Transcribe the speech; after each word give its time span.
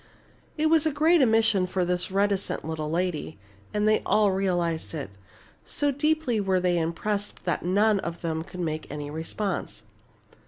It 0.57 0.65
was 0.65 0.87
a 0.87 0.91
great 0.91 1.21
admission 1.21 1.67
for 1.67 1.85
this 1.85 2.09
reticent 2.09 2.65
little 2.65 2.89
lady, 2.89 3.37
and 3.71 3.87
they 3.87 4.01
all 4.03 4.31
realized 4.31 4.95
it. 4.95 5.11
So 5.63 5.91
deeply 5.91 6.39
were 6.39 6.59
they 6.59 6.79
impressed 6.79 7.45
that 7.45 7.63
none 7.63 7.99
of 7.99 8.21
them 8.23 8.43
could 8.43 8.61
make 8.61 8.89
any 8.89 9.11
response. 9.11 9.83